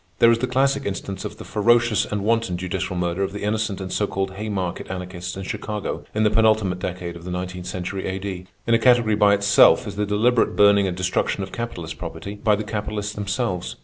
[0.17, 3.79] There is the classic instance of the ferocious and wanton judicial murder of the innocent
[3.79, 8.07] and so called Haymarket Anarchists in Chicago in the penultimate decade of the nineteenth century
[8.07, 8.47] A.D.
[8.65, 12.55] In a category by itself is the deliberate burning and destruction of capitalist property by
[12.55, 13.75] the capitalists themselves.